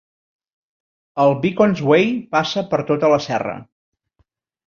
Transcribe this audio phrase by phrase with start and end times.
[1.25, 3.53] El Beacons Way passa per tota la serra.